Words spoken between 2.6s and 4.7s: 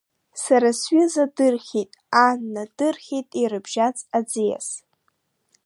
дырхьеит ирыбжьаз аӡиас…